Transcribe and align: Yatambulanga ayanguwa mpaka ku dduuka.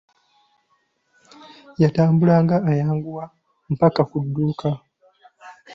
Yatambulanga 1.81 2.55
ayanguwa 2.69 3.25
mpaka 3.73 4.01
ku 4.09 4.17
dduuka. 4.25 4.69